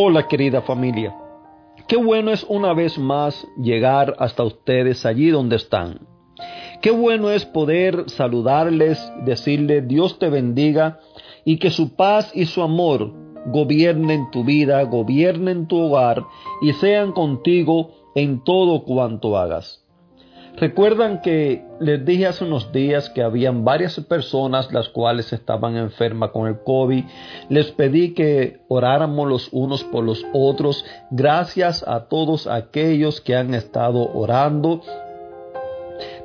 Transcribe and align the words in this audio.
Hola 0.00 0.28
querida 0.28 0.62
familia, 0.62 1.12
qué 1.88 1.96
bueno 1.96 2.30
es 2.30 2.44
una 2.48 2.72
vez 2.72 2.98
más 2.98 3.46
llegar 3.60 4.14
hasta 4.20 4.44
ustedes 4.44 5.04
allí 5.04 5.30
donde 5.30 5.56
están. 5.56 6.06
Qué 6.80 6.92
bueno 6.92 7.30
es 7.30 7.44
poder 7.44 8.08
saludarles, 8.08 9.12
decirles 9.24 9.88
Dios 9.88 10.20
te 10.20 10.28
bendiga 10.28 11.00
y 11.44 11.58
que 11.58 11.70
su 11.70 11.96
paz 11.96 12.30
y 12.32 12.46
su 12.46 12.62
amor 12.62 13.12
gobiernen 13.46 14.30
tu 14.30 14.44
vida, 14.44 14.82
gobiernen 14.82 15.66
tu 15.66 15.78
hogar 15.78 16.24
y 16.62 16.72
sean 16.74 17.12
contigo 17.12 17.90
en 18.14 18.42
todo 18.44 18.84
cuanto 18.84 19.36
hagas. 19.36 19.84
Recuerdan 20.60 21.20
que 21.20 21.64
les 21.78 22.04
dije 22.04 22.26
hace 22.26 22.44
unos 22.44 22.72
días 22.72 23.10
que 23.10 23.22
habían 23.22 23.64
varias 23.64 24.00
personas 24.00 24.72
las 24.72 24.88
cuales 24.88 25.32
estaban 25.32 25.76
enfermas 25.76 26.30
con 26.30 26.48
el 26.48 26.58
COVID. 26.64 27.04
Les 27.48 27.70
pedí 27.70 28.12
que 28.12 28.60
oráramos 28.66 29.28
los 29.28 29.48
unos 29.52 29.84
por 29.84 30.02
los 30.02 30.26
otros. 30.32 30.84
Gracias 31.12 31.86
a 31.86 32.08
todos 32.08 32.48
aquellos 32.48 33.20
que 33.20 33.36
han 33.36 33.54
estado 33.54 34.12
orando. 34.12 34.82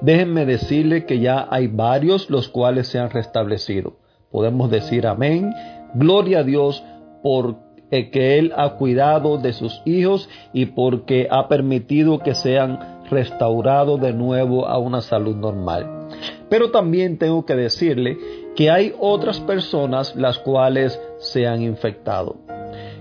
Déjenme 0.00 0.46
decirle 0.46 1.04
que 1.04 1.20
ya 1.20 1.46
hay 1.50 1.66
varios 1.66 2.30
los 2.30 2.48
cuales 2.48 2.86
se 2.86 2.98
han 2.98 3.10
restablecido. 3.10 3.96
Podemos 4.30 4.70
decir 4.70 5.06
amén. 5.06 5.52
Gloria 5.94 6.38
a 6.38 6.42
Dios 6.42 6.82
por 7.22 7.56
que 7.90 8.38
Él 8.38 8.52
ha 8.56 8.74
cuidado 8.76 9.36
de 9.36 9.52
sus 9.52 9.82
hijos 9.84 10.28
y 10.52 10.66
porque 10.66 11.28
ha 11.30 11.48
permitido 11.48 12.20
que 12.20 12.34
sean 12.34 13.02
restaurado 13.10 13.98
de 13.98 14.14
nuevo 14.14 14.66
a 14.66 14.78
una 14.78 15.02
salud 15.02 15.36
normal. 15.36 16.08
Pero 16.48 16.70
también 16.70 17.18
tengo 17.18 17.44
que 17.44 17.54
decirle 17.54 18.16
que 18.56 18.70
hay 18.70 18.94
otras 18.98 19.40
personas 19.40 20.16
las 20.16 20.38
cuales 20.38 20.98
se 21.18 21.46
han 21.46 21.62
infectado. 21.62 22.36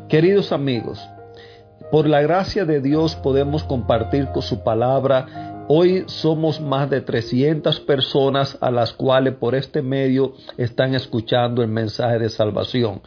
Queridos 0.09 0.51
amigos, 0.51 1.01
por 1.91 2.07
la 2.07 2.21
gracia 2.21 2.65
de 2.65 2.81
Dios 2.81 3.15
podemos 3.15 3.63
compartir 3.63 4.27
con 4.33 4.41
su 4.41 4.63
palabra. 4.63 5.50
Hoy 5.73 6.03
somos 6.07 6.59
más 6.59 6.89
de 6.89 6.99
300 6.99 7.79
personas 7.79 8.57
a 8.59 8.71
las 8.71 8.91
cuales 8.91 9.35
por 9.35 9.55
este 9.55 9.81
medio 9.81 10.33
están 10.57 10.95
escuchando 10.95 11.61
el 11.61 11.69
mensaje 11.69 12.19
de 12.19 12.27
salvación. 12.27 13.01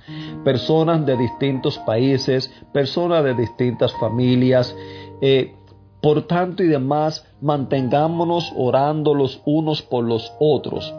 Personas 0.44 1.04
de 1.04 1.14
distintos 1.14 1.76
países, 1.80 2.50
personas 2.72 3.22
de 3.22 3.34
distintas 3.34 3.92
familias. 3.92 4.74
Eh, 5.20 5.54
por 6.00 6.26
tanto 6.26 6.62
y 6.62 6.68
demás, 6.68 7.26
mantengámonos 7.42 8.50
orando 8.56 9.12
los 9.12 9.42
unos 9.44 9.82
por 9.82 10.04
los 10.04 10.32
otros, 10.40 10.90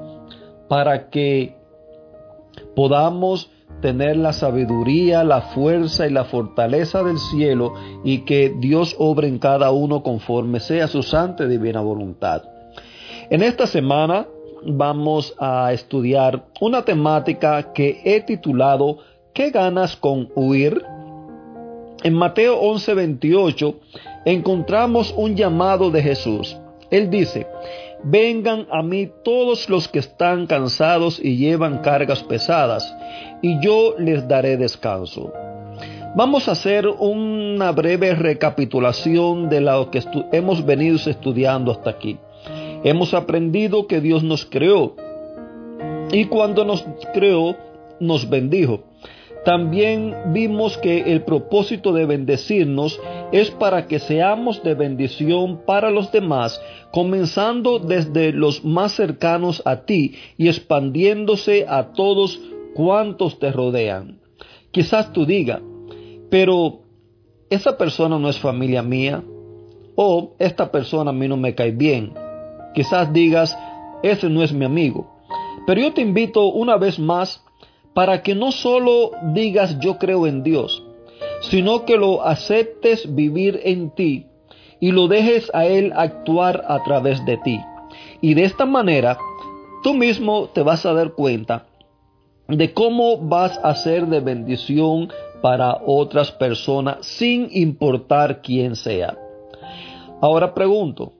para 0.69 1.09
que 1.09 1.57
podamos 2.75 3.49
tener 3.81 4.17
la 4.17 4.33
sabiduría, 4.33 5.23
la 5.23 5.41
fuerza 5.41 6.07
y 6.07 6.11
la 6.11 6.25
fortaleza 6.25 7.03
del 7.03 7.17
cielo 7.17 7.73
y 8.03 8.19
que 8.19 8.53
Dios 8.57 8.95
obre 8.97 9.27
en 9.27 9.39
cada 9.39 9.71
uno 9.71 10.03
conforme 10.03 10.59
sea 10.59 10.87
su 10.87 11.03
santa 11.03 11.45
y 11.45 11.49
divina 11.49 11.81
voluntad. 11.81 12.43
En 13.29 13.43
esta 13.43 13.67
semana 13.67 14.27
vamos 14.65 15.35
a 15.39 15.71
estudiar 15.73 16.45
una 16.61 16.83
temática 16.83 17.73
que 17.73 18.01
he 18.03 18.21
titulado 18.21 18.99
¿Qué 19.33 19.51
ganas 19.51 19.95
con 19.97 20.29
huir? 20.35 20.81
En 22.03 22.13
Mateo 22.13 22.61
11:28 22.61 23.75
encontramos 24.25 25.13
un 25.17 25.35
llamado 25.35 25.91
de 25.91 26.01
Jesús. 26.01 26.57
Él 26.89 27.09
dice, 27.09 27.47
vengan 28.05 28.67
a 28.71 28.83
mí 28.83 29.09
todos 29.23 29.69
los 29.69 29.87
que 29.87 29.99
están 29.99 30.45
cansados 30.47 31.19
y 31.21 31.37
llevan 31.37 31.79
cargas 31.79 32.23
pesadas, 32.23 32.95
y 33.41 33.59
yo 33.59 33.95
les 33.97 34.27
daré 34.27 34.57
descanso. 34.57 35.33
Vamos 36.15 36.47
a 36.47 36.53
hacer 36.53 36.87
una 36.87 37.71
breve 37.73 38.15
recapitulación 38.15 39.49
de 39.49 39.59
lo 39.59 39.91
que 39.91 40.01
hemos 40.31 40.65
venido 40.65 40.95
estudiando 40.95 41.71
hasta 41.71 41.89
aquí. 41.89 42.17
Hemos 42.85 43.13
aprendido 43.13 43.87
que 43.87 43.99
Dios 43.99 44.23
nos 44.23 44.45
creó 44.45 44.95
y 46.11 46.25
cuando 46.25 46.63
nos 46.63 46.85
creó 47.13 47.55
nos 47.99 48.29
bendijo. 48.29 48.83
También 49.45 50.33
vimos 50.33 50.75
que 50.79 51.13
el 51.13 51.21
propósito 51.21 51.93
de 51.93 52.07
bendecirnos 52.07 52.99
es 53.31 53.51
para 53.51 53.85
que 53.85 53.99
seamos 53.99 54.63
de 54.63 54.73
bendición 54.73 55.61
para 55.67 55.91
los 55.91 56.11
demás, 56.11 56.59
comenzando 56.91 57.77
desde 57.77 58.33
los 58.33 58.65
más 58.65 58.93
cercanos 58.93 59.61
a 59.65 59.85
ti 59.85 60.15
y 60.37 60.47
expandiéndose 60.47 61.67
a 61.69 61.93
todos 61.93 62.41
cuantos 62.73 63.37
te 63.37 63.51
rodean. 63.51 64.19
Quizás 64.71 65.13
tú 65.13 65.27
digas, 65.27 65.61
pero 66.31 66.79
esa 67.51 67.77
persona 67.77 68.17
no 68.17 68.29
es 68.29 68.39
familia 68.39 68.81
mía, 68.81 69.23
o 69.95 70.33
esta 70.39 70.71
persona 70.71 71.11
a 71.11 71.13
mí 71.13 71.27
no 71.27 71.37
me 71.37 71.53
cae 71.53 71.71
bien. 71.71 72.13
Quizás 72.73 73.13
digas, 73.13 73.55
ese 74.01 74.27
no 74.27 74.41
es 74.41 74.51
mi 74.51 74.65
amigo. 74.65 75.21
Pero 75.67 75.81
yo 75.81 75.93
te 75.93 76.01
invito 76.01 76.47
una 76.47 76.77
vez 76.77 76.97
más 76.97 77.44
para 77.95 78.21
que 78.23 78.35
no 78.35 78.51
solo 78.51 79.11
digas 79.33 79.79
yo 79.79 79.97
creo 79.97 80.27
en 80.27 80.43
Dios, 80.43 80.83
sino 81.39 81.85
que 81.85 81.95
lo 81.95 82.23
aceptes 82.23 83.15
vivir 83.15 83.61
en 83.63 83.89
ti 83.89 84.25
y 84.81 84.91
lo 84.91 85.07
dejes 85.07 85.49
a 85.53 85.65
Él 85.65 85.93
actuar 85.95 86.65
a 86.67 86.83
través 86.83 87.25
de 87.25 87.37
ti. 87.37 87.57
Y 88.19 88.33
de 88.33 88.43
esta 88.43 88.65
manera, 88.65 89.17
tú 89.81 89.93
mismo 89.93 90.49
te 90.53 90.61
vas 90.61 90.85
a 90.85 90.91
dar 90.91 91.13
cuenta 91.13 91.67
de 92.49 92.73
cómo 92.73 93.17
vas 93.17 93.57
a 93.63 93.73
ser 93.75 94.07
de 94.07 94.19
bendición 94.19 95.07
para 95.41 95.79
otras 95.85 96.33
personas 96.33 96.97
sin 97.05 97.47
importar 97.51 98.41
quién 98.41 98.75
sea. 98.75 99.17
Ahora 100.21 100.53
pregunto, 100.53 101.13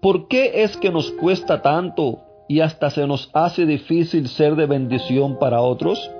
¿por 0.00 0.28
qué 0.28 0.62
es 0.62 0.78
que 0.78 0.90
nos 0.90 1.10
cuesta 1.10 1.60
tanto 1.60 2.20
y 2.48 2.60
hasta 2.60 2.90
se 2.90 3.06
nos 3.06 3.30
hace 3.32 3.66
difícil 3.66 4.28
ser 4.28 4.56
de 4.56 4.66
bendición 4.66 5.38
para 5.38 5.60
otros? 5.60 6.10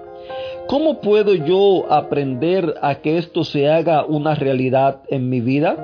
¿Cómo 0.67 1.01
puedo 1.01 1.35
yo 1.35 1.85
aprender 1.93 2.75
a 2.83 2.97
que 2.97 3.19
esto 3.19 3.45
se 3.45 3.71
haga 3.71 4.05
una 4.05 4.35
realidad 4.35 5.01
en 5.09 5.29
mi 5.29 5.41
vida? 5.41 5.77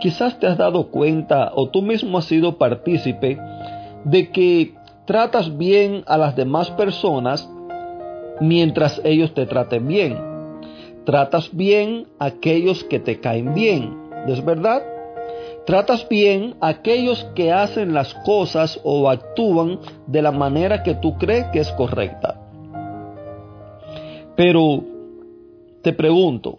Quizás 0.00 0.38
te 0.38 0.46
has 0.46 0.58
dado 0.58 0.88
cuenta 0.88 1.52
o 1.54 1.70
tú 1.70 1.80
mismo 1.80 2.18
has 2.18 2.26
sido 2.26 2.58
partícipe 2.58 3.38
de 4.04 4.30
que 4.30 4.74
tratas 5.06 5.56
bien 5.56 6.04
a 6.06 6.18
las 6.18 6.36
demás 6.36 6.70
personas 6.72 7.48
mientras 8.40 9.00
ellos 9.04 9.32
te 9.32 9.46
traten 9.46 9.88
bien. 9.88 10.18
Tratas 11.06 11.54
bien 11.54 12.06
a 12.18 12.26
aquellos 12.26 12.84
que 12.84 12.98
te 12.98 13.20
caen 13.20 13.54
bien, 13.54 13.96
¿es 14.26 14.44
verdad? 14.44 14.82
Tratas 15.66 16.06
bien 16.08 16.56
a 16.60 16.68
aquellos 16.68 17.24
que 17.34 17.52
hacen 17.52 17.94
las 17.94 18.14
cosas 18.26 18.78
o 18.84 19.08
actúan 19.08 19.80
de 20.06 20.20
la 20.20 20.30
manera 20.30 20.82
que 20.82 20.94
tú 20.94 21.16
crees 21.16 21.46
que 21.52 21.60
es 21.60 21.72
correcta. 21.72 22.40
Pero 24.36 24.84
te 25.82 25.92
pregunto, 25.92 26.58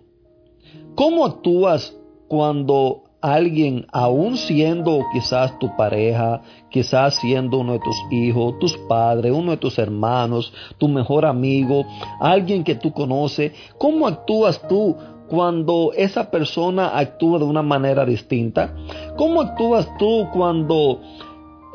¿cómo 0.96 1.26
actúas 1.26 1.96
cuando 2.28 3.04
alguien, 3.26 3.88
aún 3.92 4.38
siendo 4.38 5.00
quizás 5.12 5.58
tu 5.58 5.76
pareja, 5.76 6.42
quizás 6.70 7.16
siendo 7.16 7.58
uno 7.58 7.74
de 7.74 7.80
tus 7.80 7.98
hijos, 8.12 8.60
tus 8.60 8.78
padres, 8.88 9.32
uno 9.32 9.52
de 9.52 9.58
tus 9.58 9.80
hermanos, 9.80 10.54
tu 10.78 10.88
mejor 10.88 11.26
amigo, 11.26 11.86
alguien 12.20 12.64
que 12.64 12.76
tú 12.76 12.94
conoces, 12.94 13.52
¿cómo 13.80 14.06
actúas 14.08 14.62
tú 14.68 14.96
cuando 15.30 15.92
esa 15.96 16.30
persona 16.30 16.98
actúa 16.98 17.40
de 17.40 17.46
una 17.46 17.62
manera 17.62 18.06
distinta? 18.06 18.76
¿Cómo 19.18 19.42
actúas 19.42 19.88
tú 19.98 20.28
cuando 20.32 21.02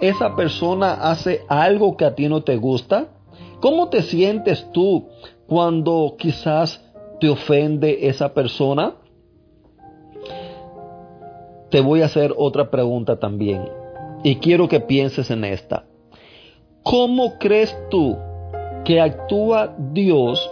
esa 0.00 0.34
persona 0.36 0.94
hace 0.94 1.42
algo 1.48 1.96
que 1.96 2.04
a 2.04 2.14
ti 2.14 2.28
no 2.28 2.42
te 2.42 2.56
gusta? 2.56 3.08
¿Cómo 3.60 3.88
te 3.88 4.02
sientes 4.02 4.70
tú 4.72 5.08
cuando 5.46 6.14
quizás 6.18 6.80
te 7.20 7.28
ofende 7.28 8.08
esa 8.08 8.32
persona? 8.32 8.94
Te 11.70 11.80
voy 11.80 12.02
a 12.02 12.06
hacer 12.06 12.34
otra 12.36 12.70
pregunta 12.70 13.18
también 13.18 13.68
y 14.22 14.36
quiero 14.36 14.68
que 14.68 14.80
pienses 14.80 15.30
en 15.30 15.44
esta. 15.44 15.84
¿Cómo 16.82 17.38
crees 17.38 17.76
tú 17.90 18.16
que 18.84 19.00
actúa 19.00 19.74
Dios 19.92 20.50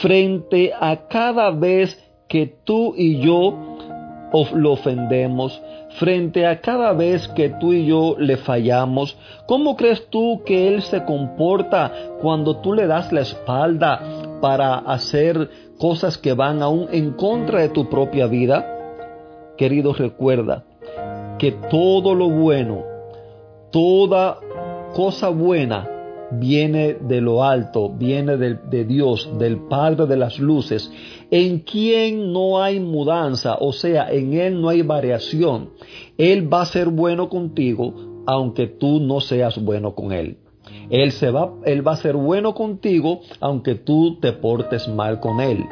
frente 0.00 0.72
a 0.78 1.08
cada 1.08 1.50
vez 1.50 1.98
que 2.28 2.46
tú 2.64 2.94
y 2.96 3.18
yo 3.20 3.56
lo 4.54 4.72
ofendemos, 4.72 5.60
frente 5.98 6.46
a 6.46 6.60
cada 6.60 6.92
vez 6.92 7.26
que 7.28 7.48
tú 7.48 7.72
y 7.72 7.86
yo 7.86 8.14
le 8.18 8.36
fallamos? 8.36 9.16
¿Cómo 9.46 9.76
crees 9.76 10.06
tú 10.08 10.42
que 10.44 10.68
Él 10.68 10.82
se 10.82 11.04
comporta 11.04 11.92
cuando 12.20 12.56
tú 12.58 12.72
le 12.72 12.86
das 12.86 13.12
la 13.12 13.22
espalda 13.22 14.38
para 14.40 14.78
hacer 14.78 15.50
cosas 15.78 16.18
que 16.18 16.34
van 16.34 16.62
aún 16.62 16.88
en 16.92 17.12
contra 17.12 17.60
de 17.60 17.70
tu 17.70 17.88
propia 17.88 18.26
vida, 18.26 18.66
querido, 19.56 19.92
recuerda 19.92 20.64
que 21.38 21.52
todo 21.52 22.14
lo 22.14 22.28
bueno, 22.28 22.84
toda 23.70 24.38
cosa 24.94 25.30
buena 25.30 25.99
viene 26.32 26.94
de 26.94 27.20
lo 27.20 27.44
alto, 27.44 27.90
viene 27.90 28.36
de, 28.36 28.54
de, 28.54 28.84
Dios, 28.84 29.28
del 29.38 29.58
Padre 29.58 30.06
de 30.06 30.16
las 30.16 30.38
luces, 30.38 30.90
en 31.30 31.60
quien 31.60 32.32
no 32.32 32.62
hay 32.62 32.80
mudanza, 32.80 33.56
o 33.60 33.72
sea, 33.72 34.10
en 34.10 34.34
Él 34.34 34.60
no 34.60 34.68
hay 34.68 34.82
variación. 34.82 35.70
Él 36.16 36.52
va 36.52 36.62
a 36.62 36.66
ser 36.66 36.88
bueno 36.88 37.28
contigo, 37.28 38.22
aunque 38.26 38.66
tú 38.66 39.00
no 39.00 39.20
seas 39.20 39.62
bueno 39.62 39.94
con 39.94 40.12
Él. 40.12 40.38
Él, 40.88 41.12
se 41.12 41.30
va, 41.30 41.52
él 41.64 41.86
va 41.86 41.92
a 41.92 41.96
ser 41.96 42.16
bueno 42.16 42.54
contigo 42.54 43.20
aunque 43.40 43.76
tú 43.76 44.18
te 44.20 44.32
portes 44.32 44.88
mal 44.88 45.20
con 45.20 45.40
Él. 45.40 45.64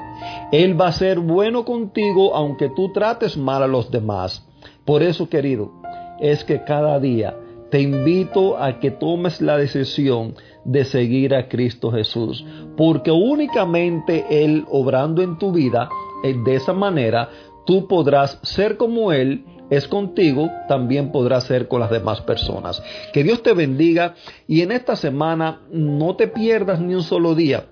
Él 0.53 0.81
va 0.81 0.89
a 0.89 0.93
ser 0.93 1.19
bueno 1.19 1.65
contigo 1.65 2.35
aunque 2.35 2.71
tú 2.75 2.93
trates 2.93 3.37
mal 3.37 3.63
a 3.63 3.67
los 3.67 3.91
demás. 3.91 4.47
Por 4.85 5.03
eso, 5.03 5.29
querido, 5.29 5.73
es 6.21 6.45
que 6.45 6.65
cada 6.65 6.99
día 7.01 7.37
te 7.71 7.81
invito 7.81 8.63
a 8.63 8.81
que 8.81 8.91
tomes 8.91 9.41
la 9.41 9.57
decisión 9.57 10.35
de 10.65 10.85
seguir 10.85 11.35
a 11.35 11.49
Cristo 11.49 11.91
Jesús, 11.91 12.45
porque 12.77 13.11
únicamente 13.11 14.45
Él 14.45 14.65
obrando 14.69 15.23
en 15.23 15.39
tu 15.39 15.53
vida 15.53 15.89
eh, 16.25 16.35
de 16.45 16.57
esa 16.57 16.73
manera, 16.73 17.29
tú 17.67 17.87
podrás 17.87 18.39
ser 18.43 18.77
como 18.77 19.13
Él 19.13 19.45
es 19.71 19.87
contigo, 19.87 20.51
también 20.67 21.13
podrá 21.13 21.41
ser 21.41 21.69
con 21.69 21.81
las 21.81 21.91
demás 21.91 22.23
personas. 22.23 22.83
Que 23.13 23.23
Dios 23.23 23.43
te 23.43 23.53
bendiga 23.53 24.15
y 24.47 24.63
en 24.63 24.73
esta 24.73 24.97
semana 24.97 25.61
no 25.71 26.17
te 26.17 26.29
pierdas 26.29 26.81
ni 26.81 26.95
un 26.95 27.03
solo 27.03 27.35
día. 27.35 27.67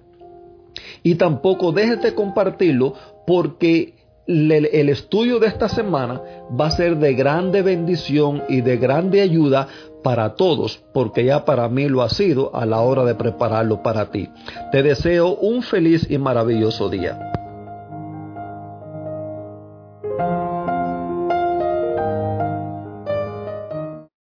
Y 1.03 1.15
tampoco 1.15 1.73
dejes 1.73 2.03
de 2.03 2.15
compartirlo 2.15 2.95
porque 3.27 3.95
el 4.27 4.89
estudio 4.89 5.39
de 5.39 5.47
esta 5.47 5.69
semana 5.69 6.21
va 6.59 6.67
a 6.67 6.71
ser 6.71 6.97
de 6.97 7.15
grande 7.15 7.63
bendición 7.63 8.43
y 8.49 8.61
de 8.61 8.77
grande 8.77 9.21
ayuda 9.21 9.69
para 10.03 10.35
todos, 10.35 10.83
porque 10.93 11.25
ya 11.25 11.45
para 11.45 11.69
mí 11.69 11.89
lo 11.89 12.03
ha 12.03 12.09
sido 12.09 12.55
a 12.55 12.65
la 12.67 12.81
hora 12.81 13.05
de 13.05 13.15
prepararlo 13.15 13.83
para 13.83 14.11
ti. 14.11 14.29
Te 14.73 14.83
deseo 14.83 15.35
un 15.35 15.63
feliz 15.63 16.07
y 16.11 16.19
maravilloso 16.19 16.89
día. 16.89 17.36